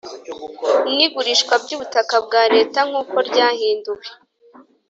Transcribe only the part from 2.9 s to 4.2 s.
uko ryahinduwe